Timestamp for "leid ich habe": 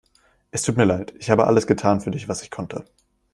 0.85-1.45